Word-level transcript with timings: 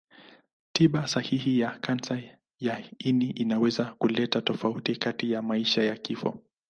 Tiba 0.73 1.07
sahihi 1.07 1.59
ya 1.59 1.79
kansa 1.81 2.17
ya 2.59 2.83
ini 2.99 3.29
inaweza 3.31 3.85
kuleta 3.85 4.41
tofauti 4.41 4.95
kati 4.95 5.31
ya 5.31 5.41
maisha 5.41 5.85
na 5.85 5.95
kifo. 5.95 6.43